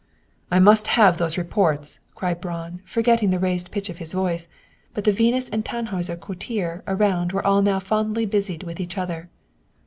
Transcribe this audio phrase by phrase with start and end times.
[0.49, 4.47] "I must have these reports!" cried Braun, forgetting the raised pitch of his voice,
[4.95, 9.29] but the Venus and Tannhauser coterie around were all now fondly busied with each other.